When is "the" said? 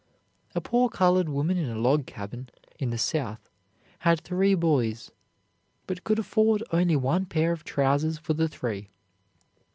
2.89-2.97, 8.33-8.47